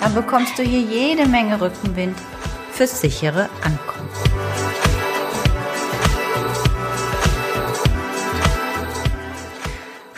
Dann 0.00 0.14
bekommst 0.14 0.58
du 0.58 0.62
hier 0.62 0.80
jede 0.80 1.26
Menge 1.26 1.60
Rückenwind 1.60 2.16
fürs 2.72 3.00
sichere 3.00 3.48
Ankommen. 3.62 4.08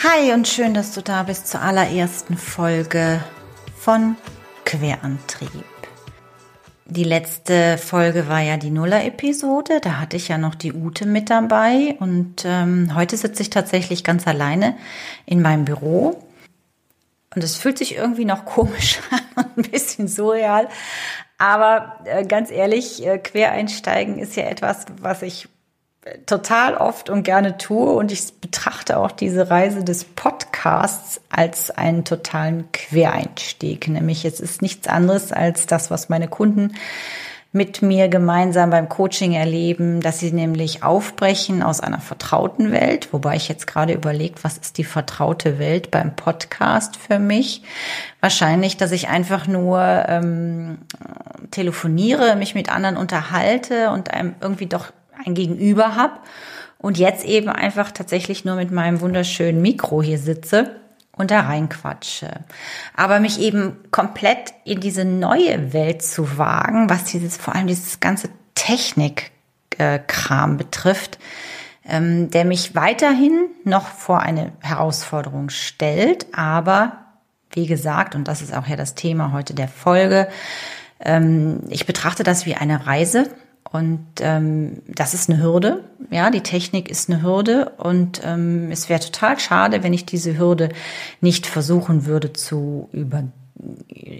Hi 0.03 0.33
und 0.33 0.49
schön, 0.49 0.75
dass 0.75 0.93
du 0.95 1.03
da 1.03 1.23
bist 1.23 1.49
zur 1.49 1.61
allerersten 1.61 2.37
Folge 2.37 3.23
von 3.77 4.17
Querantrieb. 4.65 5.65
Die 6.87 7.05
letzte 7.05 7.77
Folge 7.77 8.29
war 8.29 8.41
ja 8.41 8.57
die 8.57 8.71
Nuller-Episode. 8.71 9.81
Da 9.83 10.01
hatte 10.01 10.17
ich 10.17 10.29
ja 10.29 10.39
noch 10.39 10.55
die 10.55 10.73
Ute 10.73 11.05
mit 11.07 11.29
dabei. 11.29 11.97
Und 12.01 12.45
ähm, 12.47 12.95
heute 12.95 13.17
sitze 13.19 13.43
ich 13.43 13.51
tatsächlich 13.51 14.05
ganz 14.05 14.27
alleine 14.27 14.75
in 15.27 15.43
meinem 15.43 15.67
Büro. 15.67 16.23
Und 17.35 17.45
es 17.45 17.57
fühlt 17.57 17.79
sich 17.79 17.97
irgendwie 17.97 18.25
noch 18.25 18.45
komisch 18.45 19.01
an 19.11 19.45
und 19.45 19.59
ein 19.67 19.71
bisschen 19.71 20.09
surreal. 20.09 20.69
Aber 21.39 22.01
äh, 22.05 22.25
ganz 22.25 22.51
ehrlich, 22.51 23.07
äh, 23.07 23.19
Quereinsteigen 23.19 24.19
ist 24.19 24.37
ja 24.37 24.45
etwas, 24.45 24.87
was 25.01 25.23
ich 25.23 25.49
total 26.27 26.77
oft 26.77 27.11
und 27.11 27.23
gerne 27.23 27.59
tue 27.59 27.91
und 27.93 28.13
ich 28.13 28.41
betrachte 28.41 28.99
auch 28.99 29.11
diese 29.11 29.51
Reise 29.51 29.85
des 29.85 30.05
Podcasts 30.05 31.21
als 31.29 31.71
einen 31.71 32.05
totalen 32.05 32.71
Quereinstieg. 32.73 33.89
Nämlich 33.89 34.25
es 34.25 34.41
ist 34.41 34.63
nichts 34.63 34.89
anderes 34.89 35.33
als 35.33 35.67
das, 35.67 35.91
was 35.91 36.09
meine 36.09 36.29
Kunden 36.29 36.75
mit 37.51 37.81
mir 37.81 38.09
gemeinsam 38.09 38.71
beim 38.71 38.91
Coaching 38.91 39.33
erleben, 39.33 40.01
dass 40.01 40.19
sie 40.19 40.33
nämlich 40.33 40.83
aufbrechen 40.83 41.63
aus 41.63 41.81
einer 41.81 42.01
vertrauten 42.01 42.73
Welt, 42.73 43.09
wobei 43.13 43.37
ich 43.37 43.49
jetzt 43.49 43.67
gerade 43.67 43.95
überlegt, 43.95 44.45
was 44.45 44.59
ist 44.59 44.77
die 44.77 44.85
vertraute 44.85 45.59
Welt 45.59 45.91
beim 45.91 46.15
Podcast 46.15 46.97
für 46.97 47.19
mich? 47.19 47.63
Wahrscheinlich, 48.21 48.77
dass 48.77 48.93
ich 48.93 49.09
einfach 49.09 49.47
nur 49.47 49.81
ähm, 49.81 50.79
telefoniere, 51.51 52.37
mich 52.37 52.55
mit 52.55 52.71
anderen 52.71 52.99
unterhalte 52.99 53.91
und 53.91 54.13
einem 54.13 54.35
irgendwie 54.43 54.67
doch 54.67 54.93
ein 55.25 55.35
Gegenüber 55.35 55.97
habe 55.97 56.15
und 56.77 56.99
jetzt 56.99 57.25
eben 57.25 57.49
einfach 57.49 57.93
tatsächlich 57.93 58.45
nur 58.45 58.57
mit 58.57 58.71
meinem 58.71 59.01
wunderschönen 59.01 59.63
Mikro 59.63 60.03
hier 60.03 60.19
sitze 60.19 60.77
und 61.19 61.31
da 61.31 61.41
reinquatsche. 61.41 62.31
Aber 62.97 63.21
mich 63.21 63.41
eben 63.41 63.77
komplett 63.91 64.55
in 64.65 64.81
diese 64.81 65.05
neue 65.05 65.73
Welt 65.73 66.03
zu 66.03 66.39
wagen, 66.39 66.89
was 66.89 67.05
dieses, 67.05 67.37
vor 67.37 67.55
allem 67.55 67.67
dieses 67.67 68.01
ganze 68.01 68.31
Technikkram 68.55 70.57
betrifft, 70.57 71.19
ähm, 71.87 72.31
der 72.31 72.45
mich 72.45 72.75
weiterhin 72.75 73.49
noch 73.65 73.89
vor 73.89 74.21
eine 74.21 74.53
Herausforderung 74.61 75.51
stellt, 75.51 76.27
aber 76.33 77.05
wie 77.53 77.67
gesagt, 77.67 78.15
und 78.15 78.29
das 78.29 78.43
ist 78.43 78.55
auch 78.55 78.67
ja 78.67 78.77
das 78.77 78.95
Thema 78.95 79.33
heute 79.33 79.55
der 79.55 79.69
Folge, 79.69 80.29
ähm, 81.01 81.61
ich 81.69 81.87
betrachte 81.87 82.23
das 82.23 82.47
wie 82.47 82.55
eine 82.55 82.87
Reise, 82.87 83.31
und 83.71 84.07
ähm, 84.21 84.83
das 84.87 85.13
ist 85.13 85.29
eine 85.29 85.43
Hürde. 85.43 85.85
Ja, 86.11 86.31
die 86.31 86.41
Technik 86.43 86.89
ist 86.89 87.11
eine 87.11 87.23
Hürde. 87.23 87.73
Und 87.77 88.23
ähm, 88.25 88.71
es 88.71 88.89
wäre 88.89 89.01
total 89.01 89.39
schade, 89.39 89.83
wenn 89.83 89.93
ich 89.93 90.07
diese 90.07 90.39
Hürde 90.39 90.71
nicht 91.21 91.47
versuchen 91.47 92.07
würde 92.07 92.33
zu, 92.33 92.89
über, 92.93 93.25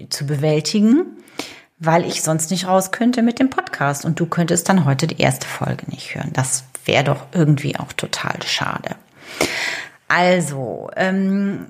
zu 0.09 0.27
bewältigen, 0.27 1.17
weil 1.79 2.05
ich 2.05 2.21
sonst 2.21 2.51
nicht 2.51 2.67
raus 2.67 2.91
könnte 2.91 3.23
mit 3.23 3.39
dem 3.39 3.49
Podcast. 3.49 4.05
Und 4.05 4.19
du 4.19 4.27
könntest 4.27 4.69
dann 4.69 4.85
heute 4.85 5.07
die 5.07 5.19
erste 5.19 5.47
Folge 5.47 5.89
nicht 5.89 6.13
hören. 6.13 6.29
Das 6.33 6.65
wäre 6.85 7.05
doch 7.05 7.25
irgendwie 7.33 7.75
auch 7.75 7.93
total 7.93 8.41
schade. 8.45 8.95
Also, 10.07 10.91
ähm, 10.95 11.67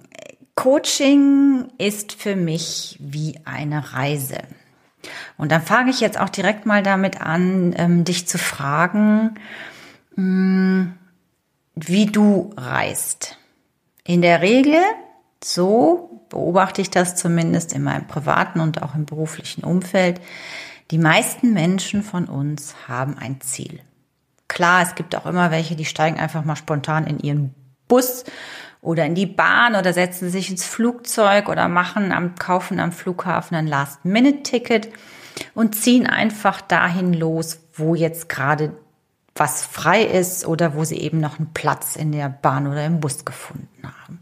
Coaching 0.56 1.67
ist 1.78 2.11
für 2.11 2.35
mich 2.35 2.97
wie 3.00 3.40
eine 3.46 3.94
Reise. 3.94 4.40
Und 5.37 5.51
dann 5.51 5.61
fange 5.61 5.91
ich 5.91 5.99
jetzt 5.99 6.19
auch 6.19 6.29
direkt 6.29 6.65
mal 6.65 6.83
damit 6.83 7.21
an, 7.21 7.73
ähm, 7.77 8.03
dich 8.03 8.27
zu 8.27 8.37
fragen, 8.37 9.35
mh, 10.15 10.23
hm, 10.23 10.93
wie 11.75 12.07
du 12.07 12.53
reist. 12.57 13.37
In 14.03 14.21
der 14.21 14.41
Regel, 14.41 14.81
so 15.43 16.25
beobachte 16.29 16.81
ich 16.81 16.89
das 16.89 17.15
zumindest 17.15 17.73
in 17.73 17.83
meinem 17.83 18.07
privaten 18.07 18.59
und 18.59 18.83
auch 18.83 18.95
im 18.95 19.05
beruflichen 19.05 19.63
Umfeld, 19.63 20.19
die 20.91 20.97
meisten 20.97 21.53
Menschen 21.53 22.03
von 22.03 22.25
uns 22.25 22.75
haben 22.87 23.17
ein 23.17 23.41
Ziel. 23.41 23.79
Klar, 24.47 24.81
es 24.81 24.95
gibt 24.95 25.16
auch 25.16 25.25
immer 25.25 25.51
welche, 25.51 25.75
die 25.75 25.85
steigen 25.85 26.19
einfach 26.19 26.43
mal 26.43 26.55
spontan 26.55 27.05
in 27.05 27.19
ihren 27.19 27.53
Bus 27.87 28.25
oder 28.81 29.06
in 29.06 29.16
die 29.16 29.25
Bahn 29.25 29.75
oder 29.75 29.94
setzen 29.94 30.29
sich 30.29 30.50
ins 30.50 30.66
Flugzeug 30.66 31.50
oder 31.50 31.67
machen 31.67 32.12
am, 32.12 32.35
kaufen 32.35 32.79
am 32.79 32.91
Flughafen 32.91 33.56
ein 33.56 33.67
Last-Minute-Ticket 33.67 34.90
und 35.53 35.75
ziehen 35.75 36.07
einfach 36.07 36.62
dahin 36.62 37.13
los, 37.13 37.59
wo 37.73 37.95
jetzt 37.95 38.29
gerade 38.29 38.73
was 39.35 39.66
frei 39.66 40.03
ist 40.03 40.45
oder 40.45 40.75
wo 40.75 40.84
sie 40.84 40.97
eben 40.97 41.19
noch 41.19 41.40
einen 41.40 41.53
Platz 41.53 41.95
in 41.95 42.12
der 42.12 42.29
Bahn 42.29 42.67
oder 42.67 42.85
im 42.85 43.00
Bus 43.00 43.23
gefunden 43.23 43.67
haben. 43.84 44.22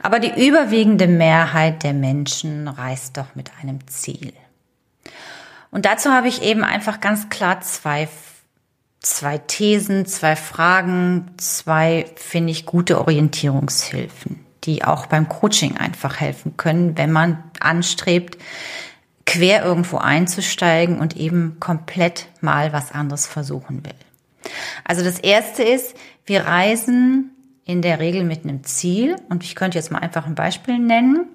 Aber 0.00 0.20
die 0.20 0.46
überwiegende 0.46 1.08
Mehrheit 1.08 1.82
der 1.82 1.94
Menschen 1.94 2.68
reist 2.68 3.16
doch 3.16 3.34
mit 3.34 3.50
einem 3.60 3.86
Ziel. 3.88 4.32
Und 5.72 5.84
dazu 5.86 6.10
habe 6.10 6.28
ich 6.28 6.42
eben 6.42 6.64
einfach 6.64 7.00
ganz 7.00 7.28
klar 7.28 7.60
zwei 7.60 8.06
zwei 9.02 9.38
Thesen, 9.38 10.06
zwei 10.06 10.36
Fragen, 10.36 11.32
zwei, 11.36 12.06
finde 12.16 12.52
ich, 12.52 12.66
gute 12.66 13.00
Orientierungshilfen, 13.00 14.44
die 14.64 14.84
auch 14.84 15.06
beim 15.06 15.28
Coaching 15.28 15.76
einfach 15.76 16.20
helfen 16.20 16.56
können, 16.56 16.96
wenn 16.96 17.10
man 17.10 17.42
anstrebt, 17.60 18.38
quer 19.26 19.64
irgendwo 19.64 19.98
einzusteigen 19.98 20.98
und 20.98 21.16
eben 21.16 21.56
komplett 21.60 22.28
mal 22.40 22.72
was 22.72 22.92
anderes 22.92 23.26
versuchen 23.26 23.84
will. 23.84 23.94
Also 24.84 25.04
das 25.04 25.18
erste 25.18 25.62
ist, 25.62 25.96
wir 26.26 26.46
reisen 26.46 27.30
in 27.64 27.82
der 27.82 28.00
Regel 28.00 28.24
mit 28.24 28.44
einem 28.44 28.64
Ziel 28.64 29.16
und 29.28 29.44
ich 29.44 29.54
könnte 29.54 29.78
jetzt 29.78 29.90
mal 29.92 30.00
einfach 30.00 30.26
ein 30.26 30.34
Beispiel 30.34 30.78
nennen. 30.78 31.26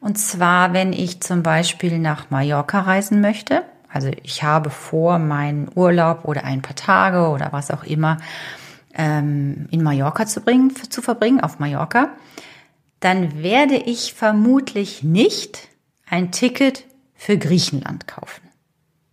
Und 0.00 0.18
zwar, 0.18 0.72
wenn 0.72 0.92
ich 0.92 1.20
zum 1.20 1.42
Beispiel 1.42 1.98
nach 1.98 2.30
Mallorca 2.30 2.80
reisen 2.80 3.20
möchte, 3.20 3.62
also 3.92 4.10
ich 4.22 4.42
habe 4.42 4.70
vor, 4.70 5.18
meinen 5.18 5.70
Urlaub 5.74 6.24
oder 6.24 6.44
ein 6.44 6.62
paar 6.62 6.76
Tage 6.76 7.28
oder 7.28 7.52
was 7.52 7.70
auch 7.70 7.84
immer 7.84 8.18
ähm, 8.94 9.68
in 9.70 9.82
Mallorca 9.82 10.26
zu, 10.26 10.40
bringen, 10.40 10.74
zu 10.74 11.02
verbringen, 11.02 11.40
auf 11.40 11.58
Mallorca, 11.58 12.10
dann 13.00 13.42
werde 13.42 13.76
ich 13.76 14.14
vermutlich 14.14 15.02
nicht 15.02 15.68
ein 16.06 16.30
Ticket 16.30 16.84
für 17.14 17.36
Griechenland 17.36 18.06
kaufen. 18.06 18.48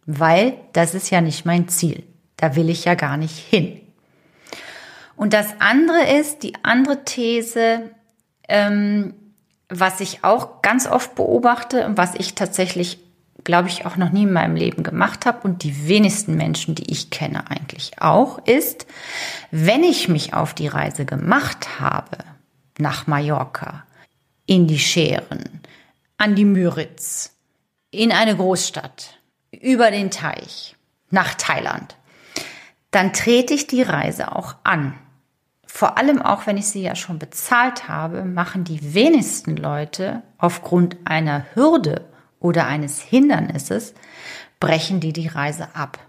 Weil 0.05 0.57
das 0.73 0.95
ist 0.95 1.09
ja 1.09 1.21
nicht 1.21 1.45
mein 1.45 1.67
Ziel. 1.67 2.03
Da 2.37 2.55
will 2.55 2.69
ich 2.69 2.85
ja 2.85 2.95
gar 2.95 3.17
nicht 3.17 3.37
hin. 3.37 3.81
Und 5.15 5.33
das 5.33 5.47
andere 5.59 6.17
ist, 6.17 6.43
die 6.43 6.53
andere 6.63 7.03
These, 7.03 7.91
ähm, 8.47 9.13
was 9.67 9.99
ich 9.99 10.23
auch 10.23 10.61
ganz 10.61 10.87
oft 10.87 11.15
beobachte 11.15 11.85
und 11.85 11.97
was 11.97 12.15
ich 12.15 12.35
tatsächlich 12.35 12.99
glaube 13.43 13.69
ich, 13.69 13.85
auch 13.85 13.95
noch 13.95 14.11
nie 14.11 14.23
in 14.23 14.33
meinem 14.33 14.55
Leben 14.55 14.83
gemacht 14.83 15.25
habe 15.25 15.47
und 15.47 15.63
die 15.63 15.87
wenigsten 15.87 16.35
Menschen, 16.35 16.75
die 16.75 16.91
ich 16.91 17.09
kenne, 17.09 17.49
eigentlich 17.49 18.01
auch, 18.01 18.39
ist, 18.45 18.85
wenn 19.51 19.83
ich 19.83 20.09
mich 20.09 20.33
auf 20.33 20.53
die 20.53 20.67
Reise 20.67 21.05
gemacht 21.05 21.79
habe 21.79 22.17
nach 22.77 23.07
Mallorca, 23.07 23.83
in 24.45 24.67
die 24.67 24.79
Scheren, 24.79 25.61
an 26.17 26.35
die 26.35 26.45
Müritz, 26.45 27.35
in 27.91 28.11
eine 28.11 28.35
Großstadt, 28.35 29.19
über 29.51 29.91
den 29.91 30.11
Teich, 30.11 30.75
nach 31.11 31.33
Thailand, 31.35 31.95
dann 32.91 33.13
trete 33.13 33.53
ich 33.53 33.67
die 33.67 33.81
Reise 33.81 34.35
auch 34.35 34.55
an. 34.63 34.95
Vor 35.65 35.97
allem 35.97 36.21
auch, 36.21 36.47
wenn 36.47 36.57
ich 36.57 36.67
sie 36.67 36.81
ja 36.81 36.95
schon 36.95 37.19
bezahlt 37.19 37.87
habe, 37.87 38.25
machen 38.25 38.63
die 38.63 38.93
wenigsten 38.95 39.55
Leute 39.55 40.23
aufgrund 40.39 40.97
einer 41.05 41.45
Hürde 41.53 42.08
oder 42.39 42.67
eines 42.67 43.01
Hindernisses, 43.01 43.93
brechen 44.59 44.99
die 44.99 45.13
die 45.13 45.27
Reise 45.27 45.69
ab. 45.73 45.99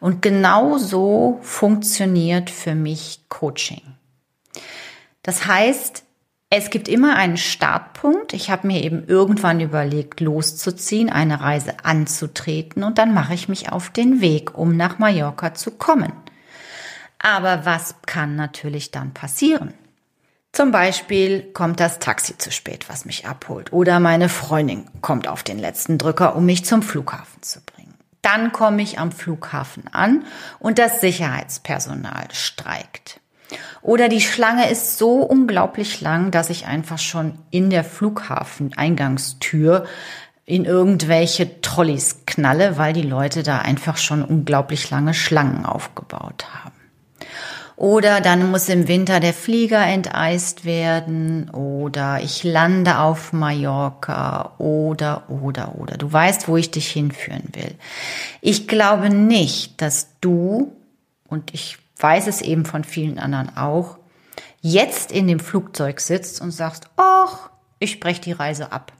Und 0.00 0.22
genau 0.22 0.78
so 0.78 1.38
funktioniert 1.42 2.50
für 2.50 2.74
mich 2.74 3.24
Coaching. 3.28 3.82
Das 5.22 5.46
heißt, 5.46 6.04
Es 6.50 6.70
gibt 6.70 6.88
immer 6.88 7.16
einen 7.16 7.36
Startpunkt. 7.36 8.32
Ich 8.32 8.50
habe 8.50 8.66
mir 8.66 8.82
eben 8.82 9.06
irgendwann 9.06 9.60
überlegt, 9.60 10.20
loszuziehen, 10.20 11.10
eine 11.10 11.42
Reise 11.42 11.84
anzutreten 11.84 12.84
und 12.84 12.96
dann 12.96 13.12
mache 13.12 13.34
ich 13.34 13.48
mich 13.48 13.70
auf 13.70 13.90
den 13.90 14.22
Weg, 14.22 14.56
um 14.56 14.74
nach 14.74 14.98
Mallorca 14.98 15.52
zu 15.52 15.72
kommen. 15.72 16.12
Aber 17.18 17.66
was 17.66 17.96
kann 18.06 18.34
natürlich 18.34 18.90
dann 18.92 19.12
passieren? 19.12 19.74
Zum 20.52 20.72
Beispiel 20.72 21.42
kommt 21.52 21.78
das 21.78 21.98
Taxi 21.98 22.36
zu 22.36 22.50
spät, 22.50 22.88
was 22.88 23.04
mich 23.04 23.26
abholt. 23.26 23.72
Oder 23.72 24.00
meine 24.00 24.28
Freundin 24.28 24.86
kommt 25.00 25.28
auf 25.28 25.42
den 25.42 25.58
letzten 25.58 25.98
Drücker, 25.98 26.36
um 26.36 26.46
mich 26.46 26.64
zum 26.64 26.82
Flughafen 26.82 27.42
zu 27.42 27.60
bringen. 27.60 27.94
Dann 28.22 28.52
komme 28.52 28.82
ich 28.82 28.98
am 28.98 29.12
Flughafen 29.12 29.84
an 29.92 30.24
und 30.58 30.78
das 30.78 31.00
Sicherheitspersonal 31.00 32.28
streikt. 32.32 33.20
Oder 33.80 34.08
die 34.08 34.20
Schlange 34.20 34.68
ist 34.68 34.98
so 34.98 35.22
unglaublich 35.22 36.00
lang, 36.00 36.30
dass 36.30 36.50
ich 36.50 36.66
einfach 36.66 36.98
schon 36.98 37.38
in 37.50 37.70
der 37.70 37.84
Flughafeneingangstür 37.84 39.86
in 40.44 40.64
irgendwelche 40.64 41.60
Trolleys 41.60 42.22
knalle, 42.26 42.78
weil 42.78 42.92
die 42.92 43.02
Leute 43.02 43.42
da 43.42 43.58
einfach 43.58 43.96
schon 43.96 44.24
unglaublich 44.24 44.90
lange 44.90 45.14
Schlangen 45.14 45.66
aufgebaut 45.66 46.46
haben. 46.52 46.77
Oder 47.78 48.20
dann 48.20 48.50
muss 48.50 48.68
im 48.68 48.88
Winter 48.88 49.20
der 49.20 49.32
Flieger 49.32 49.80
enteist 49.86 50.64
werden 50.64 51.48
oder 51.50 52.18
ich 52.20 52.42
lande 52.42 52.98
auf 52.98 53.32
Mallorca 53.32 54.54
oder, 54.58 55.30
oder, 55.30 55.76
oder. 55.76 55.96
Du 55.96 56.12
weißt, 56.12 56.48
wo 56.48 56.56
ich 56.56 56.72
dich 56.72 56.88
hinführen 56.90 57.44
will. 57.52 57.76
Ich 58.40 58.66
glaube 58.66 59.10
nicht, 59.10 59.80
dass 59.80 60.08
du, 60.20 60.72
und 61.28 61.54
ich 61.54 61.78
weiß 61.98 62.26
es 62.26 62.42
eben 62.42 62.64
von 62.64 62.82
vielen 62.82 63.20
anderen 63.20 63.56
auch, 63.56 63.98
jetzt 64.60 65.12
in 65.12 65.28
dem 65.28 65.38
Flugzeug 65.38 66.00
sitzt 66.00 66.40
und 66.40 66.50
sagst, 66.50 66.88
ach, 66.96 67.50
ich 67.78 67.92
spreche 67.92 68.22
die 68.22 68.32
Reise 68.32 68.72
ab. 68.72 68.92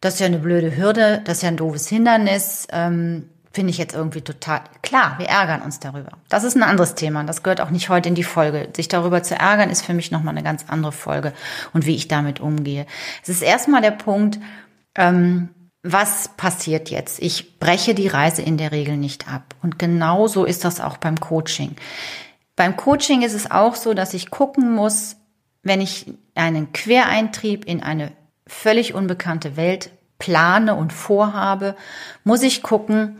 Das 0.00 0.14
ist 0.14 0.20
ja 0.20 0.26
eine 0.26 0.38
blöde 0.38 0.74
Hürde, 0.74 1.20
das 1.26 1.36
ist 1.36 1.42
ja 1.42 1.48
ein 1.48 1.58
doofes 1.58 1.86
Hindernis. 1.88 2.66
Ähm, 2.72 3.28
Finde 3.52 3.70
ich 3.70 3.78
jetzt 3.78 3.94
irgendwie 3.94 4.20
total 4.20 4.60
klar. 4.82 5.18
Wir 5.18 5.26
ärgern 5.26 5.62
uns 5.62 5.80
darüber. 5.80 6.12
Das 6.28 6.44
ist 6.44 6.56
ein 6.56 6.62
anderes 6.62 6.94
Thema. 6.94 7.24
Das 7.24 7.42
gehört 7.42 7.60
auch 7.60 7.70
nicht 7.70 7.88
heute 7.88 8.08
in 8.08 8.14
die 8.14 8.22
Folge. 8.22 8.68
Sich 8.76 8.86
darüber 8.86 9.24
zu 9.24 9.34
ärgern 9.34 9.70
ist 9.70 9.84
für 9.84 9.94
mich 9.94 10.12
nochmal 10.12 10.34
eine 10.34 10.44
ganz 10.44 10.66
andere 10.68 10.92
Folge 10.92 11.32
und 11.72 11.84
wie 11.84 11.96
ich 11.96 12.06
damit 12.06 12.38
umgehe. 12.38 12.86
Es 13.22 13.28
ist 13.28 13.42
erstmal 13.42 13.82
der 13.82 13.90
Punkt, 13.90 14.38
ähm, 14.94 15.48
was 15.82 16.28
passiert 16.36 16.90
jetzt? 16.90 17.20
Ich 17.20 17.58
breche 17.58 17.94
die 17.94 18.06
Reise 18.06 18.42
in 18.42 18.56
der 18.56 18.70
Regel 18.70 18.96
nicht 18.96 19.28
ab. 19.28 19.54
Und 19.62 19.78
genau 19.78 20.28
so 20.28 20.44
ist 20.44 20.64
das 20.64 20.80
auch 20.80 20.98
beim 20.98 21.18
Coaching. 21.18 21.74
Beim 22.54 22.76
Coaching 22.76 23.22
ist 23.22 23.34
es 23.34 23.50
auch 23.50 23.74
so, 23.74 23.94
dass 23.94 24.14
ich 24.14 24.30
gucken 24.30 24.74
muss, 24.74 25.16
wenn 25.62 25.80
ich 25.80 26.12
einen 26.34 26.72
Quereintrieb 26.72 27.64
in 27.64 27.82
eine 27.82 28.12
völlig 28.46 28.94
unbekannte 28.94 29.56
Welt 29.56 29.90
plane 30.18 30.74
und 30.74 30.92
vorhabe, 30.92 31.74
muss 32.24 32.42
ich 32.42 32.62
gucken, 32.62 33.18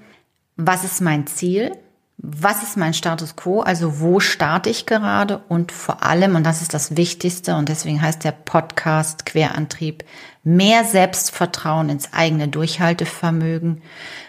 was 0.67 0.85
ist 0.85 1.01
mein 1.01 1.27
Ziel? 1.27 1.73
Was 2.19 2.63
ist 2.63 2.77
mein 2.77 2.93
Status 2.93 3.35
quo? 3.35 3.61
Also 3.61 4.01
wo 4.01 4.21
starte 4.21 4.69
ich 4.69 4.85
gerade? 4.85 5.39
Und 5.49 5.73
vor 5.73 6.03
allem, 6.03 6.37
und 6.37 6.45
das 6.45 6.61
ist 6.61 6.75
das 6.75 6.97
Wichtigste, 6.97 7.57
und 7.57 7.71
deswegen 7.71 8.03
heißt 8.03 8.25
der 8.25 8.33
Podcast 8.33 9.25
Querantrieb, 9.25 10.05
mehr 10.45 10.85
Selbstvertrauen 10.85 11.89
ins 11.89 12.13
eigene 12.13 12.49
Durchhaltevermögen. 12.49 13.81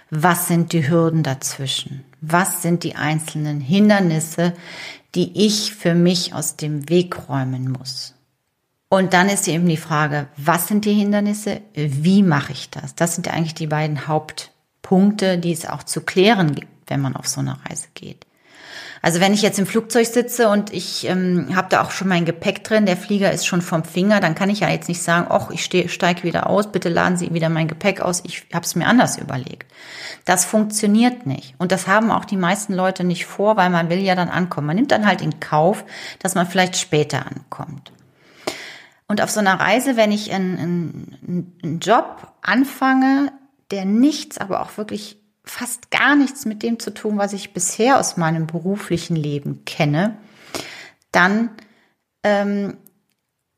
Was 0.10 0.48
sind 0.48 0.72
die 0.72 0.90
Hürden 0.90 1.24
dazwischen? 1.24 2.06
Was 2.22 2.62
sind 2.62 2.84
die 2.84 2.96
einzelnen 2.96 3.60
Hindernisse, 3.60 4.54
die 5.14 5.46
ich 5.46 5.74
für 5.74 5.94
mich 5.94 6.34
aus 6.34 6.56
dem 6.56 6.88
Weg 6.88 7.28
räumen 7.28 7.72
muss? 7.72 8.16
Und 8.88 9.14
dann 9.14 9.28
ist 9.28 9.48
eben 9.48 9.68
die 9.68 9.78
Frage, 9.78 10.28
was 10.38 10.68
sind 10.68 10.86
die 10.86 10.94
Hindernisse? 10.94 11.62
Wie 11.74 12.24
mache 12.24 12.54
ich 12.54 12.70
das? 12.70 12.96
Das 12.96 13.16
sind 13.16 13.28
eigentlich 13.28 13.56
die 13.56 13.68
beiden 13.68 14.08
Hauptpunkte, 14.92 15.38
die 15.38 15.54
es 15.54 15.66
auch 15.66 15.84
zu 15.84 16.02
klären 16.02 16.54
gibt, 16.54 16.68
wenn 16.88 17.02
man 17.02 17.16
auf 17.16 17.28
so 17.28 17.40
eine 17.40 17.58
Reise 17.68 17.88
geht. 17.94 18.26
Also 19.04 19.20
wenn 19.20 19.34
ich 19.34 19.42
jetzt 19.42 19.58
im 19.58 19.66
Flugzeug 19.66 20.06
sitze 20.06 20.48
und 20.48 20.72
ich 20.72 21.08
ähm, 21.08 21.56
habe 21.56 21.70
da 21.72 21.82
auch 21.82 21.90
schon 21.90 22.08
mein 22.08 22.24
Gepäck 22.24 22.64
drin, 22.64 22.86
der 22.86 22.98
Flieger 22.98 23.32
ist 23.32 23.48
schon 23.48 23.64
vom 23.64 23.84
Finger, 23.84 24.20
dann 24.20 24.36
kann 24.36 24.52
ich 24.52 24.60
ja 24.60 24.70
jetzt 24.70 24.90
nicht 24.90 25.02
sagen, 25.02 25.26
ach, 25.28 25.50
ich 25.50 25.64
steige 25.64 26.22
wieder 26.22 26.48
aus, 26.48 26.72
bitte 26.72 26.90
laden 26.90 27.18
Sie 27.18 27.34
wieder 27.34 27.50
mein 27.50 27.68
Gepäck 27.68 28.02
aus, 28.02 28.22
ich 28.24 28.46
habe 28.54 28.64
es 28.64 28.76
mir 28.76 28.86
anders 28.86 29.18
überlegt. 29.18 29.72
Das 30.26 30.46
funktioniert 30.46 31.26
nicht. 31.26 31.56
Und 31.58 31.72
das 31.72 31.88
haben 31.88 32.12
auch 32.12 32.26
die 32.26 32.38
meisten 32.38 32.76
Leute 32.76 33.04
nicht 33.04 33.26
vor, 33.26 33.58
weil 33.58 33.72
man 33.72 33.90
will 33.90 34.00
ja 34.00 34.14
dann 34.14 34.30
ankommen. 34.30 34.68
Man 34.68 34.76
nimmt 34.76 34.92
dann 34.92 35.08
halt 35.08 35.22
in 35.24 35.40
Kauf, 35.40 35.84
dass 36.20 36.36
man 36.36 36.46
vielleicht 36.46 36.78
später 36.78 37.26
ankommt. 37.26 37.92
Und 39.08 39.20
auf 39.20 39.32
so 39.32 39.40
einer 39.40 39.60
Reise, 39.60 39.98
wenn 39.98 40.12
ich 40.12 40.32
einen, 40.32 40.60
einen, 40.60 41.56
einen 41.64 41.80
Job 41.80 42.34
anfange, 42.44 43.32
der 43.72 43.86
nichts, 43.86 44.38
aber 44.38 44.62
auch 44.62 44.78
wirklich 44.78 45.18
fast 45.44 45.92
gar 45.92 46.16
nichts 46.16 46.46
mit 46.46 46.64
dem 46.64 46.80
zu 46.80 46.94
tun, 46.94 47.18
was 47.18 47.34
ich 47.34 47.54
bisher 47.54 48.00
aus 48.00 48.18
meinem 48.18 48.48
beruflichen 48.48 49.16
Leben 49.16 49.66
kenne, 49.66 50.18
dann 51.12 51.50
ähm, 52.24 52.78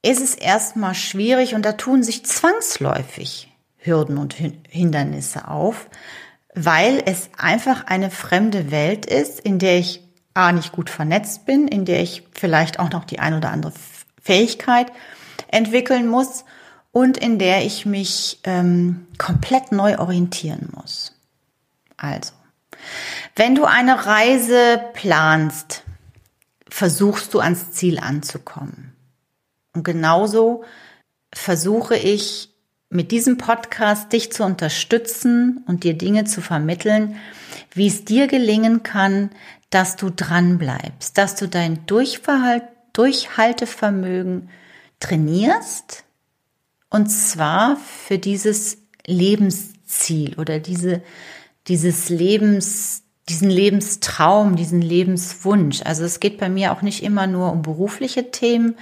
ist 0.02 0.22
es 0.22 0.36
erstmal 0.36 0.96
schwierig 0.96 1.56
und 1.56 1.64
da 1.66 1.74
tun 1.74 2.04
sich 2.04 2.26
zwangsläufig 2.26 3.50
Hürden 3.78 4.18
und 4.18 4.34
Hindernisse 4.34 5.48
auf, 5.48 5.90
weil 6.56 7.02
es 7.06 7.30
einfach 7.38 7.88
eine 7.88 8.12
fremde 8.12 8.72
Welt 8.72 9.06
ist, 9.06 9.40
in 9.40 9.60
der 9.60 9.80
ich 9.80 10.02
A 10.34 10.52
nicht 10.52 10.72
gut 10.72 10.90
vernetzt 10.90 11.46
bin, 11.46 11.68
in 11.68 11.86
der 11.86 12.02
ich 12.02 12.24
vielleicht 12.34 12.80
auch 12.80 12.90
noch 12.90 13.04
die 13.04 13.20
ein 13.20 13.36
oder 13.36 13.52
andere 13.52 13.74
Fähigkeit 14.22 14.92
entwickeln 15.50 16.08
muss 16.08 16.44
und 16.94 17.18
in 17.18 17.40
der 17.40 17.66
ich 17.66 17.86
mich 17.86 18.40
ähm, 18.46 19.08
komplett 19.18 19.74
neu 19.74 19.98
orientieren 19.98 20.70
muss. 20.74 21.12
Also, 21.98 22.34
wenn 23.36 23.56
du 23.56 23.66
eine 23.66 24.06
Reise 24.06 24.80
planst, 24.94 25.84
versuchst 26.70 27.34
du 27.34 27.40
ans 27.40 27.72
Ziel 27.72 28.00
anzukommen. 28.00 28.96
Und 29.76 29.84
genauso 29.84 30.64
versuche 31.34 31.98
ich 31.98 32.50
mit 32.90 33.12
diesem 33.12 33.40
Podcast 33.40 34.14
dich 34.14 34.32
zu 34.32 34.44
unterstützen 34.44 35.64
und 35.68 35.84
dir 35.84 35.96
Dinge 35.96 36.26
zu 36.26 36.42
vermitteln, 36.42 37.16
wie 37.74 37.88
es 37.88 38.06
dir 38.06 38.28
gelingen 38.28 38.84
kann, 38.84 39.32
dass 39.72 39.96
du 39.96 40.12
dran 40.12 40.60
bleibst, 40.60 41.18
dass 41.18 41.36
du 41.36 41.48
dein 41.48 41.88
Durchverhalt, 41.88 42.66
Durchhaltevermögen 42.94 44.50
trainierst 45.00 46.04
und 46.94 47.08
zwar 47.10 47.76
für 48.08 48.18
dieses 48.18 48.78
Lebensziel 49.06 50.40
oder 50.40 50.60
diese 50.60 51.02
dieses 51.68 52.10
Lebens, 52.10 53.04
diesen 53.30 53.50
Lebenstraum, 53.50 54.56
diesen 54.56 54.82
Lebenswunsch. 54.82 55.82
Also 55.84 56.04
es 56.04 56.20
geht 56.20 56.38
bei 56.38 56.50
mir 56.50 56.74
auch 56.74 56.82
nicht 56.82 57.04
immer 57.04 57.26
nur 57.26 57.52
um 57.52 57.62
berufliche 57.62 58.32
Themen, 58.32 58.76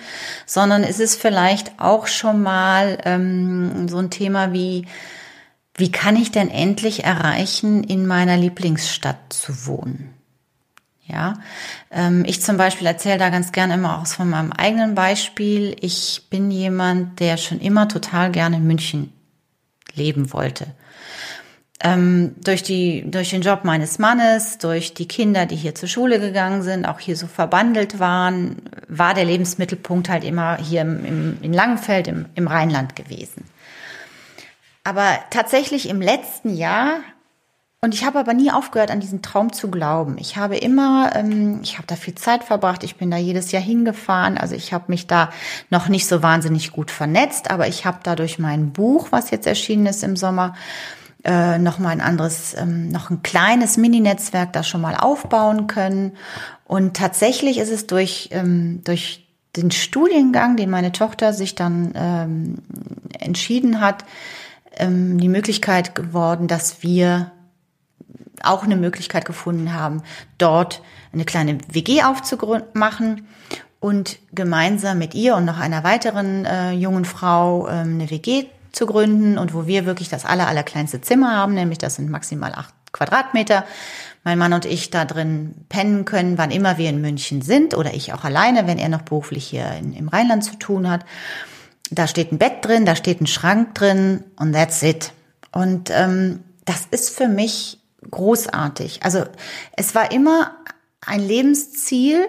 sondern 0.46 0.84
es 0.84 1.00
ist 1.00 1.22
vielleicht 1.22 1.80
auch 1.80 2.08
schon 2.08 2.42
mal 2.42 2.98
ähm, 3.06 3.88
so 3.88 3.98
ein 3.98 4.10
Thema 4.10 4.52
wie, 4.52 4.88
wie 5.76 5.92
kann 5.92 6.16
ich 6.16 6.32
denn 6.32 6.50
endlich 6.50 7.04
erreichen, 7.04 7.84
in 7.84 8.08
meiner 8.08 8.38
Lieblingsstadt 8.38 9.32
zu 9.32 9.68
wohnen? 9.68 10.14
Ja, 11.12 11.34
ähm, 11.92 12.24
ich 12.26 12.42
zum 12.42 12.58
Beispiel 12.58 12.88
erzähle 12.88 13.18
da 13.18 13.30
ganz 13.30 13.52
gerne 13.52 13.74
immer 13.74 14.00
aus 14.00 14.14
von 14.14 14.30
meinem 14.30 14.54
eigenen 14.54 14.96
Beispiel. 14.96 15.76
Ich 15.82 16.28
bin 16.30 16.50
jemand, 16.52 17.20
der 17.20 17.38
schon 17.38 17.60
immer 17.60 17.88
total 17.88 18.32
gerne 18.32 18.58
in 18.58 18.68
München 18.68 19.12
leben 19.94 20.32
wollte 20.32 20.68
ähm, 21.84 22.36
durch, 22.44 22.64
die, 22.64 23.04
durch 23.10 23.32
den 23.32 23.42
Job 23.42 23.64
meines 23.64 24.00
Mannes, 24.00 24.58
durch 24.58 24.94
die 24.94 25.08
Kinder, 25.08 25.46
die 25.46 25.56
hier 25.56 25.76
zur 25.76 25.90
Schule 25.90 26.20
gegangen 26.20 26.62
sind, 26.62 26.86
auch 26.86 27.00
hier 27.00 27.16
so 27.16 27.28
verbandelt 27.28 28.00
waren, 28.00 28.58
war 28.88 29.14
der 29.14 29.26
Lebensmittelpunkt 29.26 30.10
halt 30.10 30.24
immer 30.24 30.58
hier 30.58 30.82
im, 30.82 31.06
im, 31.06 31.38
in 31.42 31.54
Langenfeld 31.54 32.08
im, 32.08 32.28
im 32.36 32.48
Rheinland 32.48 32.96
gewesen. 32.96 33.46
Aber 34.84 35.18
tatsächlich 35.30 35.90
im 35.90 36.02
letzten 36.02 36.56
Jahr, 36.56 37.00
und 37.84 37.96
ich 37.96 38.06
habe 38.06 38.20
aber 38.20 38.36
nie 38.36 38.52
aufgehört, 38.52 38.92
an 38.92 39.00
diesen 39.00 39.24
Traum 39.24 39.54
zu 39.54 39.72
glauben. 39.72 40.18
Ich 40.20 40.38
habe 40.38 40.56
immer, 40.56 41.16
ähm, 41.16 41.62
ich 41.64 41.78
habe 41.78 41.88
da 41.88 41.96
viel 41.96 42.14
Zeit 42.14 42.44
verbracht, 42.44 42.84
ich 42.84 42.96
bin 42.96 43.10
da 43.10 43.18
jedes 43.18 43.52
Jahr 43.52 43.64
hingefahren, 43.64 44.38
also 44.38 44.54
ich 44.54 44.72
habe 44.72 44.86
mich 44.90 45.08
da 45.08 45.32
noch 45.72 45.90
nicht 45.90 46.06
so 46.06 46.22
wahnsinnig 46.22 46.72
gut 46.72 46.92
vernetzt, 46.92 47.50
aber 47.50 47.68
ich 47.68 47.84
habe 47.84 47.98
da 48.04 48.16
durch 48.16 48.38
mein 48.38 48.72
Buch, 48.72 49.08
was 49.10 49.32
jetzt 49.32 49.48
erschienen 49.48 49.88
ist 49.88 50.04
im 50.04 50.16
Sommer, 50.16 50.54
äh, 51.24 51.58
noch 51.58 51.80
mal 51.80 51.90
ein 51.90 52.02
anderes, 52.02 52.56
ähm, 52.56 52.90
noch 52.90 53.10
ein 53.10 53.24
kleines 53.24 53.78
Mini-Netzwerk 53.78 54.54
da 54.54 54.62
schon 54.62 54.82
mal 54.82 54.96
aufbauen 54.96 55.66
können. 55.66 56.14
Und 56.66 56.96
tatsächlich 56.96 57.58
ist 57.58 57.72
es 57.72 57.88
durch, 57.88 58.30
ähm, 58.32 58.82
durch 58.84 59.28
den 59.56 59.72
Studiengang, 59.72 60.56
den 60.56 60.70
meine 60.70 60.92
Tochter 60.92 61.34
sich 61.34 61.56
dann 61.56 61.94
ähm, 61.96 62.58
entschieden 63.20 63.82
hat, 63.82 64.06
ähm, 64.78 65.20
die 65.20 65.30
Möglichkeit 65.30 65.96
geworden, 65.96 66.48
dass 66.48 66.84
wir 66.84 67.32
auch 68.44 68.64
eine 68.64 68.76
Möglichkeit 68.76 69.26
gefunden 69.26 69.74
haben, 69.74 70.04
dort 70.38 70.82
eine 71.14 71.26
kleine 71.26 71.58
WG 71.72 72.04
aufzumachen 72.04 73.28
und 73.80 74.20
gemeinsam 74.32 75.00
mit 75.00 75.14
ihr 75.16 75.36
und 75.36 75.46
noch 75.46 75.60
einer 75.60 75.84
weiteren 75.84 76.46
äh, 76.46 76.72
jungen 76.72 77.06
Frau 77.06 77.68
ähm, 77.68 77.96
eine 77.96 78.10
WG 78.10 78.46
zu 78.72 78.86
gründen 78.86 79.38
und 79.38 79.54
wo 79.54 79.68
wir 79.68 79.86
wirklich 79.86 80.10
das 80.10 80.26
aller, 80.26 80.48
allerkleinste 80.48 81.02
Zimmer 81.02 81.36
haben, 81.36 81.54
nämlich 81.54 81.78
das 81.78 81.96
sind 81.96 82.10
maximal 82.10 82.54
acht 82.54 82.74
Quadratmeter. 82.94 83.66
Mein 84.24 84.38
Mann 84.38 84.54
und 84.54 84.66
ich 84.66 84.92
da 84.92 85.04
drin 85.06 85.56
pennen 85.68 86.06
können, 86.06 86.38
wann 86.38 86.52
immer 86.52 86.78
wir 86.78 86.90
in 86.90 87.02
München 87.02 87.42
sind 87.42 87.76
oder 87.76 87.94
ich 87.94 88.14
auch 88.14 88.24
alleine, 88.24 88.68
wenn 88.68 88.78
er 88.78 88.90
noch 88.90 89.02
beruflich 89.02 89.46
hier 89.46 89.72
in, 89.80 89.94
im 89.94 90.10
Rheinland 90.10 90.44
zu 90.44 90.58
tun 90.58 90.90
hat. 90.90 91.06
Da 91.90 92.08
steht 92.08 92.32
ein 92.32 92.38
Bett 92.38 92.64
drin, 92.64 92.86
da 92.86 92.96
steht 92.96 93.20
ein 93.20 93.28
Schrank 93.28 93.74
drin 93.74 94.24
und 94.38 94.54
that's 94.54 94.84
it. 94.84 95.12
Und 95.52 95.90
ähm, 95.90 96.42
das 96.66 96.86
ist 96.92 97.10
für 97.10 97.28
mich 97.28 97.81
großartig. 98.10 99.04
Also 99.04 99.26
es 99.76 99.94
war 99.96 100.12
immer 100.12 100.56
ein 101.06 101.20
Lebensziel, 101.20 102.28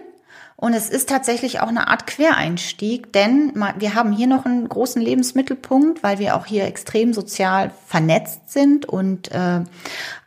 und 0.62 0.74
es 0.74 0.90
ist 0.90 1.08
tatsächlich 1.08 1.58
auch 1.58 1.66
eine 1.66 1.88
Art 1.88 2.06
Quereinstieg, 2.06 3.12
denn 3.12 3.52
wir 3.78 3.96
haben 3.96 4.12
hier 4.12 4.28
noch 4.28 4.44
einen 4.44 4.68
großen 4.68 5.02
Lebensmittelpunkt, 5.02 6.04
weil 6.04 6.20
wir 6.20 6.36
auch 6.36 6.46
hier 6.46 6.66
extrem 6.66 7.12
sozial 7.12 7.72
vernetzt 7.88 8.52
sind 8.52 8.86
und 8.86 9.32
äh, 9.32 9.64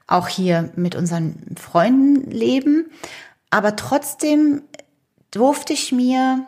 auch 0.08 0.28
hier 0.28 0.72
mit 0.76 0.94
unseren 0.94 1.56
Freunden 1.58 2.30
leben. 2.30 2.92
Aber 3.50 3.78
trotzdem 3.78 4.64
durfte 5.32 5.72
ich 5.72 5.94
mir 5.94 6.46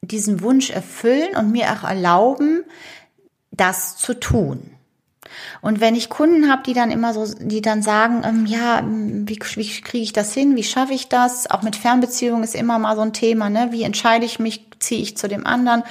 diesen 0.00 0.40
Wunsch 0.40 0.70
erfüllen 0.70 1.36
und 1.36 1.52
mir 1.52 1.70
auch 1.70 1.88
erlauben, 1.88 2.64
das 3.52 3.96
zu 3.98 4.14
tun. 4.18 4.71
Und 5.60 5.80
wenn 5.80 5.94
ich 5.94 6.08
Kunden 6.08 6.50
habe, 6.50 6.62
die 6.64 6.72
dann 6.72 6.90
immer 6.90 7.14
so, 7.14 7.26
die 7.38 7.62
dann 7.62 7.82
sagen, 7.82 8.22
ähm, 8.24 8.46
ja, 8.46 8.82
wie, 8.84 9.38
wie 9.38 9.80
kriege 9.80 10.02
ich 10.02 10.12
das 10.12 10.34
hin, 10.34 10.56
wie 10.56 10.64
schaffe 10.64 10.92
ich 10.92 11.08
das? 11.08 11.50
Auch 11.50 11.62
mit 11.62 11.76
Fernbeziehungen 11.76 12.44
ist 12.44 12.54
immer 12.54 12.78
mal 12.78 12.96
so 12.96 13.02
ein 13.02 13.12
Thema, 13.12 13.50
ne? 13.50 13.68
Wie 13.70 13.82
entscheide 13.82 14.24
ich 14.24 14.38
mich, 14.38 14.66
ziehe 14.78 15.02
ich 15.02 15.16
zu 15.16 15.28
dem 15.28 15.46
anderen 15.46 15.82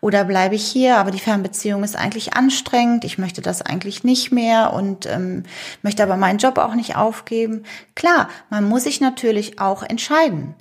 oder 0.00 0.24
bleibe 0.24 0.54
ich 0.54 0.66
hier? 0.66 0.98
Aber 0.98 1.10
die 1.10 1.18
Fernbeziehung 1.18 1.84
ist 1.84 1.96
eigentlich 1.96 2.34
anstrengend, 2.34 3.04
ich 3.04 3.18
möchte 3.18 3.42
das 3.42 3.62
eigentlich 3.62 4.04
nicht 4.04 4.32
mehr 4.32 4.72
und 4.72 5.06
ähm, 5.06 5.44
möchte 5.82 6.02
aber 6.02 6.16
meinen 6.16 6.38
Job 6.38 6.58
auch 6.58 6.74
nicht 6.74 6.96
aufgeben. 6.96 7.64
Klar, 7.94 8.28
man 8.50 8.68
muss 8.68 8.84
sich 8.84 9.00
natürlich 9.00 9.60
auch 9.60 9.82
entscheiden. 9.82 10.54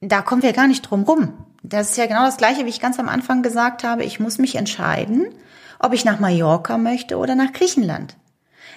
Da 0.00 0.22
kommen 0.22 0.42
wir 0.42 0.52
gar 0.52 0.68
nicht 0.68 0.82
drum 0.82 1.04
rum. 1.04 1.32
Das 1.62 1.90
ist 1.90 1.96
ja 1.96 2.06
genau 2.06 2.26
das 2.26 2.36
Gleiche, 2.36 2.66
wie 2.66 2.70
ich 2.70 2.80
ganz 2.80 2.98
am 2.98 3.08
Anfang 3.08 3.42
gesagt 3.42 3.84
habe. 3.84 4.04
Ich 4.04 4.20
muss 4.20 4.36
mich 4.38 4.56
entscheiden 4.56 5.28
ob 5.84 5.92
ich 5.92 6.04
nach 6.04 6.20
Mallorca 6.20 6.78
möchte 6.78 7.18
oder 7.18 7.34
nach 7.34 7.52
Griechenland. 7.52 8.16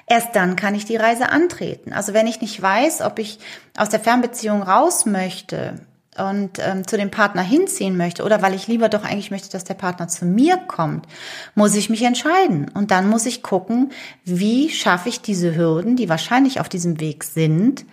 Erst 0.07 0.35
dann 0.35 0.55
kann 0.55 0.75
ich 0.75 0.85
die 0.85 0.95
Reise 0.95 1.29
antreten. 1.29 1.93
Also 1.93 2.13
wenn 2.13 2.27
ich 2.27 2.41
nicht 2.41 2.61
weiß, 2.61 3.01
ob 3.01 3.19
ich 3.19 3.39
aus 3.77 3.89
der 3.89 3.99
Fernbeziehung 3.99 4.61
raus 4.63 5.05
möchte 5.05 5.81
und 6.17 6.59
ähm, 6.59 6.87
zu 6.87 6.97
dem 6.97 7.11
Partner 7.11 7.41
hinziehen 7.41 7.97
möchte 7.97 8.23
oder 8.23 8.41
weil 8.41 8.53
ich 8.53 8.67
lieber 8.67 8.89
doch 8.89 9.03
eigentlich 9.03 9.31
möchte, 9.31 9.49
dass 9.49 9.63
der 9.63 9.73
Partner 9.73 10.07
zu 10.07 10.25
mir 10.25 10.57
kommt, 10.57 11.05
muss 11.55 11.75
ich 11.75 11.89
mich 11.89 12.03
entscheiden. 12.03 12.71
Und 12.73 12.91
dann 12.91 13.09
muss 13.09 13.25
ich 13.25 13.43
gucken, 13.43 13.91
wie 14.23 14.69
schaffe 14.69 15.09
ich 15.09 15.21
diese 15.21 15.55
Hürden, 15.55 15.95
die 15.95 16.09
wahrscheinlich 16.09 16.59
auf 16.59 16.69
diesem 16.69 16.99
Weg 16.99 17.23
sind, 17.23 17.85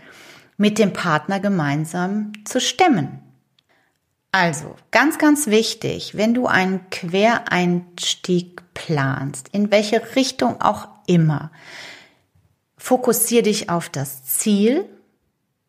mit 0.56 0.78
dem 0.78 0.92
Partner 0.92 1.40
gemeinsam 1.40 2.33
zu 2.44 2.61
stemmen. 2.61 3.21
Also, 4.30 4.75
ganz, 4.90 5.18
ganz 5.18 5.47
wichtig, 5.47 6.16
wenn 6.16 6.35
du 6.35 6.47
einen 6.47 6.90
Quereinstieg 6.90 8.63
planst, 8.75 9.49
in 9.52 9.71
welche 9.71 10.14
Richtung 10.16 10.61
auch 10.61 10.88
immer, 11.07 11.50
fokussier 12.76 13.43
dich 13.43 13.71
auf 13.71 13.88
das 13.88 14.25
Ziel. 14.25 14.85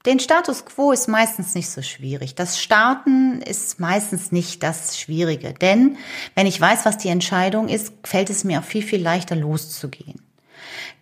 Den 0.06 0.20
Status 0.20 0.66
quo 0.66 0.92
ist 0.92 1.08
meistens 1.08 1.56
nicht 1.56 1.70
so 1.70 1.82
schwierig. 1.82 2.36
Das 2.36 2.60
Starten 2.60 3.42
ist 3.42 3.80
meistens 3.80 4.32
nicht 4.32 4.62
das 4.62 5.00
Schwierige, 5.00 5.54
denn 5.54 5.98
wenn 6.36 6.46
ich 6.46 6.60
weiß, 6.60 6.86
was 6.86 6.98
die 6.98 7.10
Entscheidung 7.10 7.70
ist, 7.70 7.94
fällt 8.04 8.30
es 8.30 8.44
mir 8.44 8.60
auch 8.60 8.64
viel, 8.64 8.84
viel 8.84 9.02
leichter 9.02 9.36
loszugehen. 9.36 10.22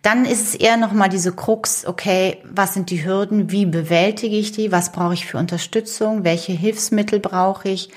Dann 0.02 0.26
ist 0.26 0.48
es 0.48 0.54
eher 0.54 0.76
nochmal 0.76 1.08
diese 1.08 1.32
Krux, 1.32 1.86
okay, 1.86 2.38
was 2.44 2.74
sind 2.74 2.90
die 2.90 3.04
Hürden, 3.04 3.50
wie 3.50 3.64
bewältige 3.64 4.36
ich 4.36 4.52
die, 4.52 4.70
was 4.70 4.92
brauche 4.92 5.14
ich 5.14 5.26
für 5.26 5.38
Unterstützung, 5.38 6.24
welche 6.24 6.52
Hilfsmittel 6.52 7.20
brauche 7.20 7.70
ich, 7.70 7.88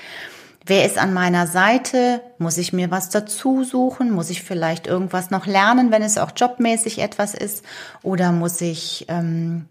wer 0.68 0.84
ist 0.84 0.98
an 0.98 1.12
meiner 1.12 1.46
Seite, 1.46 2.22
muss 2.38 2.58
ich 2.58 2.72
mir 2.72 2.90
was 2.90 3.08
dazu 3.08 3.64
suchen, 3.64 4.10
muss 4.10 4.30
ich 4.30 4.42
vielleicht 4.42 4.86
irgendwas 4.86 5.30
noch 5.30 5.46
lernen, 5.46 5.90
wenn 5.90 6.02
es 6.02 6.18
auch 6.18 6.32
jobmäßig 6.36 7.00
etwas 7.00 7.34
ist, 7.34 7.64
oder 8.02 8.32
muss 8.32 8.60
ich 8.60 9.06
ähm, 9.08 9.66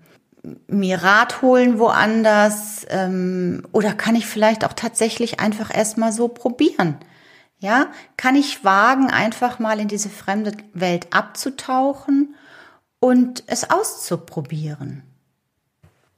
mir 0.67 1.03
Rat 1.03 1.41
holen 1.41 1.79
woanders, 1.79 2.85
ähm, 2.89 3.63
oder 3.71 3.93
kann 3.93 4.15
ich 4.15 4.25
vielleicht 4.25 4.65
auch 4.65 4.73
tatsächlich 4.73 5.39
einfach 5.39 5.75
erstmal 5.75 6.11
so 6.11 6.27
probieren. 6.27 6.97
Ja, 7.59 7.87
kann 8.17 8.35
ich 8.35 8.63
wagen, 8.63 9.09
einfach 9.09 9.57
mal 9.57 9.79
in 9.79 9.87
diese 9.87 10.09
fremde 10.09 10.51
Welt 10.73 11.07
abzutauchen 11.11 12.35
und 12.99 13.43
es 13.47 13.69
auszuprobieren. 13.69 15.03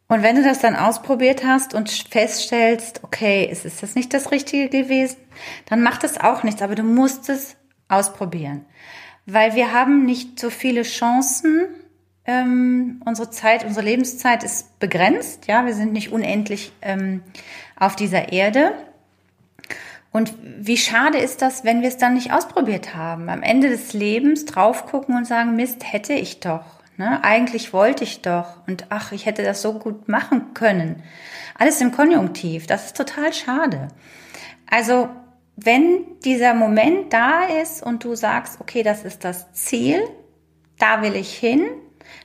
Und 0.10 0.24
wenn 0.24 0.36
du 0.36 0.44
das 0.44 0.60
dann 0.60 0.76
ausprobiert 0.76 1.46
hast 1.46 1.76
und 1.76 1.90
feststellst, 1.90 3.04
okay, 3.04 3.46
ist, 3.46 3.64
ist 3.64 3.84
das 3.84 3.94
nicht 3.94 4.12
das 4.12 4.32
Richtige 4.32 4.68
gewesen, 4.68 5.18
dann 5.68 5.84
macht 5.84 6.04
es 6.04 6.20
auch 6.20 6.42
nichts, 6.42 6.64
aber 6.64 6.74
du 6.74 6.82
musst 6.82 7.30
es 7.30 7.56
ausprobieren. 7.88 8.66
Weil 9.28 9.54
wir 9.54 9.72
haben 9.72 10.06
nicht 10.06 10.40
so 10.40 10.50
viele 10.50 10.82
Chancen. 10.82 11.68
Ähm, 12.26 13.04
unsere 13.06 13.30
Zeit, 13.30 13.64
unsere 13.64 13.86
Lebenszeit 13.86 14.44
ist 14.44 14.80
begrenzt. 14.80 15.46
Ja, 15.46 15.68
wir 15.68 15.76
sind 15.76 15.94
nicht 15.94 16.12
unendlich 16.12 16.72
ähm, 16.82 17.22
auf 17.80 17.96
dieser 17.96 18.34
Erde. 18.34 18.74
Und 20.12 20.34
wie 20.42 20.78
schade 20.78 21.20
ist 21.20 21.44
das, 21.44 21.64
wenn 21.64 21.82
wir 21.82 21.88
es 21.88 21.98
dann 21.98 22.16
nicht 22.16 22.34
ausprobiert 22.34 22.96
haben? 22.96 23.30
Am 23.30 23.44
Ende 23.44 23.70
des 23.70 23.94
Lebens 23.94 24.46
drauf 24.46 24.88
gucken 24.88 25.16
und 25.16 25.28
sagen, 25.28 25.56
Mist, 25.56 25.84
hätte 25.84 26.14
ich 26.14 26.40
doch. 26.40 26.79
Ne? 27.00 27.24
Eigentlich 27.24 27.72
wollte 27.72 28.04
ich 28.04 28.22
doch. 28.22 28.68
Und 28.68 28.88
ach, 28.90 29.14
ich 29.14 29.26
hätte 29.26 29.42
das 29.42 29.62
so 29.62 29.80
gut 29.80 30.10
machen 30.10 30.54
können. 30.54 31.02
Alles 31.58 31.80
im 31.80 31.94
Konjunktiv. 31.94 32.68
Das 32.68 32.88
ist 32.88 32.98
total 32.98 33.32
schade. 33.32 33.88
Also, 34.70 35.08
wenn 35.56 36.20
dieser 36.26 36.54
Moment 36.54 37.14
da 37.14 37.46
ist 37.46 37.82
und 37.82 38.04
du 38.04 38.16
sagst, 38.16 38.60
okay, 38.60 38.84
das 38.84 39.06
ist 39.06 39.24
das 39.24 39.54
Ziel, 39.54 40.02
da 40.78 41.02
will 41.02 41.16
ich 41.16 41.34
hin, 41.34 41.70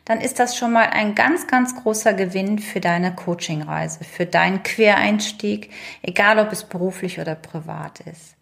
dann 0.04 0.20
ist 0.20 0.40
das 0.40 0.56
schon 0.56 0.72
mal 0.72 0.90
ein 0.90 1.14
ganz, 1.14 1.46
ganz 1.46 1.76
großer 1.76 2.12
Gewinn 2.12 2.58
für 2.58 2.80
deine 2.80 3.14
Coachingreise, 3.14 4.02
für 4.02 4.26
deinen 4.26 4.64
Quereinstieg, 4.64 5.70
egal 6.02 6.40
ob 6.40 6.50
es 6.50 6.64
beruflich 6.64 7.20
oder 7.20 7.36
privat 7.36 8.00
ist. 8.00 8.34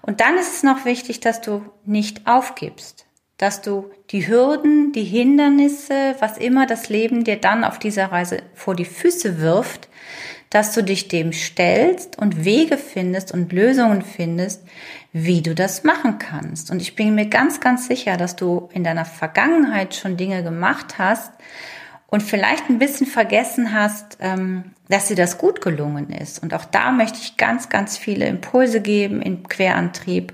Und 0.00 0.20
dann 0.20 0.38
ist 0.38 0.54
es 0.54 0.62
noch 0.62 0.84
wichtig, 0.84 1.18
dass 1.18 1.40
du 1.40 1.64
nicht 1.84 2.28
aufgibst, 2.28 3.06
dass 3.42 3.60
du 3.60 3.90
die 4.10 4.28
Hürden, 4.28 4.92
die 4.92 5.02
Hindernisse, 5.02 6.14
was 6.20 6.38
immer 6.38 6.64
das 6.64 6.88
Leben 6.88 7.24
dir 7.24 7.34
dann 7.34 7.64
auf 7.64 7.80
dieser 7.80 8.12
Reise 8.12 8.40
vor 8.54 8.76
die 8.76 8.84
Füße 8.84 9.40
wirft, 9.40 9.88
dass 10.48 10.72
du 10.72 10.84
dich 10.84 11.08
dem 11.08 11.32
stellst 11.32 12.16
und 12.18 12.44
Wege 12.44 12.76
findest 12.76 13.32
und 13.32 13.52
Lösungen 13.52 14.02
findest, 14.02 14.62
wie 15.12 15.42
du 15.42 15.56
das 15.56 15.82
machen 15.82 16.20
kannst. 16.20 16.70
Und 16.70 16.80
ich 16.80 16.94
bin 16.94 17.16
mir 17.16 17.26
ganz, 17.26 17.58
ganz 17.58 17.88
sicher, 17.88 18.16
dass 18.16 18.36
du 18.36 18.68
in 18.72 18.84
deiner 18.84 19.04
Vergangenheit 19.04 19.96
schon 19.96 20.16
Dinge 20.16 20.44
gemacht 20.44 20.98
hast 20.98 21.32
und 22.06 22.22
vielleicht 22.22 22.70
ein 22.70 22.78
bisschen 22.78 23.08
vergessen 23.08 23.74
hast, 23.74 24.18
ähm, 24.20 24.70
dass 24.88 25.08
dir 25.08 25.16
das 25.16 25.36
gut 25.36 25.60
gelungen 25.60 26.10
ist. 26.10 26.40
Und 26.44 26.54
auch 26.54 26.64
da 26.64 26.92
möchte 26.92 27.18
ich 27.20 27.36
ganz, 27.36 27.68
ganz 27.68 27.98
viele 27.98 28.26
Impulse 28.26 28.80
geben 28.80 29.20
in 29.20 29.42
Querantrieb 29.42 30.32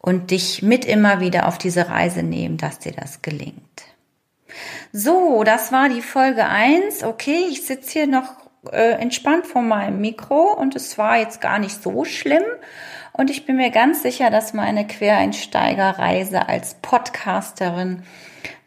und 0.00 0.30
dich 0.30 0.62
mit 0.62 0.84
immer 0.84 1.20
wieder 1.20 1.48
auf 1.48 1.58
diese 1.58 1.88
Reise 1.88 2.22
nehmen, 2.22 2.56
dass 2.56 2.78
dir 2.78 2.92
das 2.92 3.22
gelingt. 3.22 3.62
So, 4.92 5.44
das 5.44 5.72
war 5.72 5.88
die 5.88 6.02
Folge 6.02 6.46
eins. 6.46 7.04
Okay, 7.04 7.44
ich 7.50 7.66
sitze 7.66 7.92
hier 7.92 8.06
noch 8.06 8.34
äh, 8.72 8.92
entspannt 8.92 9.46
vor 9.46 9.62
meinem 9.62 10.00
Mikro 10.00 10.54
und 10.54 10.74
es 10.76 10.98
war 10.98 11.18
jetzt 11.18 11.40
gar 11.40 11.58
nicht 11.58 11.82
so 11.82 12.04
schlimm. 12.04 12.44
Und 13.12 13.30
ich 13.30 13.46
bin 13.46 13.56
mir 13.56 13.70
ganz 13.70 14.02
sicher, 14.02 14.30
dass 14.30 14.54
meine 14.54 14.86
Quereinsteigerreise 14.86 16.48
als 16.48 16.74
Podcasterin 16.74 18.04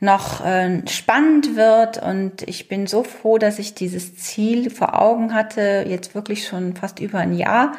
noch 0.01 0.43
äh, 0.43 0.81
spannend 0.89 1.55
wird. 1.55 2.01
Und 2.01 2.41
ich 2.47 2.67
bin 2.67 2.87
so 2.87 3.03
froh, 3.03 3.37
dass 3.37 3.59
ich 3.59 3.75
dieses 3.75 4.15
Ziel 4.15 4.69
vor 4.69 4.99
Augen 4.99 5.33
hatte, 5.33 5.85
jetzt 5.87 6.15
wirklich 6.15 6.47
schon 6.47 6.75
fast 6.75 6.99
über 6.99 7.19
ein 7.19 7.33
Jahr, 7.33 7.73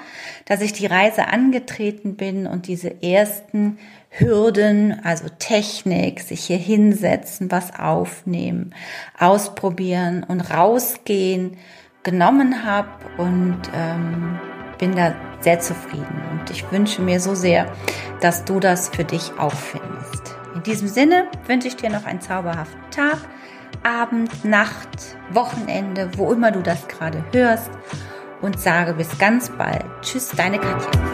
dass 0.46 0.62
ich 0.62 0.72
die 0.72 0.86
Reise 0.86 1.26
angetreten 1.26 2.14
bin 2.14 2.46
und 2.46 2.68
diese 2.68 3.02
ersten 3.02 3.78
Hürden, 4.08 5.00
also 5.04 5.24
Technik, 5.38 6.20
sich 6.20 6.44
hier 6.44 6.58
hinsetzen, 6.58 7.50
was 7.50 7.78
aufnehmen, 7.78 8.72
ausprobieren 9.18 10.24
und 10.26 10.40
rausgehen, 10.42 11.56
genommen 12.04 12.64
habe 12.64 12.88
und 13.18 13.58
ähm, 13.74 14.38
bin 14.78 14.94
da 14.94 15.14
sehr 15.40 15.60
zufrieden 15.60 16.20
und 16.30 16.50
ich 16.50 16.70
wünsche 16.70 17.00
mir 17.00 17.20
so 17.20 17.34
sehr, 17.34 17.72
dass 18.20 18.44
du 18.44 18.60
das 18.60 18.90
für 18.90 19.04
dich 19.04 19.32
auch 19.38 19.54
findest. 19.54 20.41
In 20.64 20.70
diesem 20.70 20.86
Sinne 20.86 21.26
wünsche 21.48 21.66
ich 21.66 21.74
dir 21.74 21.90
noch 21.90 22.04
einen 22.04 22.20
zauberhaften 22.20 22.88
Tag, 22.92 23.18
Abend, 23.82 24.44
Nacht, 24.44 25.16
Wochenende, 25.32 26.08
wo 26.16 26.32
immer 26.32 26.52
du 26.52 26.62
das 26.62 26.86
gerade 26.86 27.24
hörst 27.32 27.72
und 28.42 28.60
sage 28.60 28.94
bis 28.94 29.18
ganz 29.18 29.50
bald. 29.50 29.84
Tschüss, 30.02 30.28
deine 30.28 30.60
Katja. 30.60 31.11